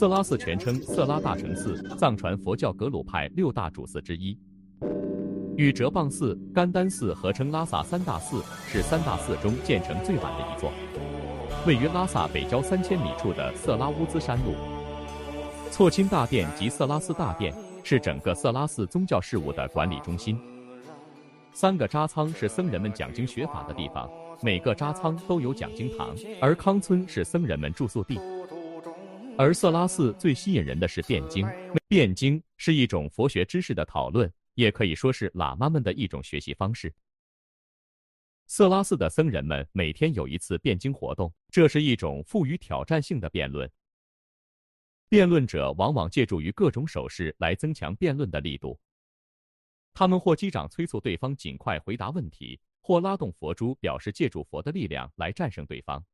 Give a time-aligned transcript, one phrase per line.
[0.00, 4.34] 色拉寺全称色拉大乘寺，藏传佛教格鲁派六大主寺之一，
[5.58, 10.72] 与哲蚌寺、甘丹寺合称拉萨三大寺，是三大寺中建成最晚的一座。
[11.66, 14.54] 位于拉萨北郊三千米处的色拉乌兹山路，
[15.70, 17.54] 错钦大殿及色拉寺大殿
[17.84, 20.40] 是整个色拉寺宗教事务的管理中心。
[21.52, 24.08] 三个扎仓是僧人们讲经学法的地方，
[24.40, 28.18] 每个扎仓都有讲经堂，而康村是僧人们住宿地。
[29.42, 31.48] 而色拉寺最吸引人的是辩经，
[31.88, 36.94] 辩经是一种佛学知识的讨论，也可以说是喇嘛们的一种学习方式。
[38.48, 43.66] 色拉寺的僧人们每天有一次辩经活动，这是一种富于挑战性的辩论。
[45.08, 48.78] 辩论者往往借助于各种手势来增强辩论的力度，
[49.94, 56.04] 他们或击掌催促对方尽快回答问题，或拉动佛珠表示借助佛的力量来战胜对方。